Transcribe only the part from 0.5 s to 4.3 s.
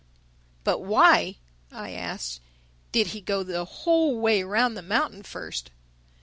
"But why," I asked, "did he go the whole